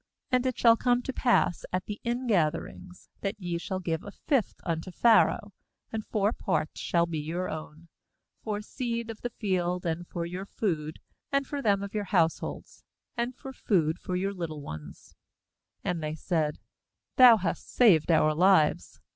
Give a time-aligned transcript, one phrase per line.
[0.33, 4.55] ^And it shall come to pass at the ingatherings, that ye shall give a fifth
[4.63, 5.53] unto Pharaoh,
[5.91, 7.87] and four parts shall be your own,
[8.43, 10.99] for seed of the field, and for your food,
[11.31, 12.83] and for them of your households,
[13.15, 15.13] and for food for your little ones/
[15.85, 16.57] ^And they said:
[17.17, 18.99] "Thou hast^ saved our lives.